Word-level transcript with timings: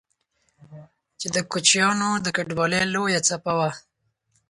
چې 1.19 1.27
د 1.35 1.37
کوچيانو 1.51 2.09
د 2.25 2.27
کډوالۍ 2.35 2.83
لويه 2.93 3.19
څپه 3.27 3.53
وه 3.59 3.71